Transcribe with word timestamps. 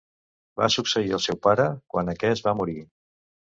Va 0.61 0.69
succeir 0.75 1.13
el 1.17 1.21
seu 1.25 1.37
pare 1.43 1.67
quan 1.95 2.11
aquest 2.15 2.49
va 2.49 2.57
morir. 2.63 2.79